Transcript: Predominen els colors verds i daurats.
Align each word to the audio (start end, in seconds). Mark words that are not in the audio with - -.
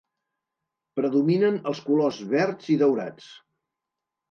Predominen 0.99 1.59
els 1.73 1.83
colors 1.91 2.23
verds 2.33 2.73
i 2.77 2.81
daurats. 2.85 3.31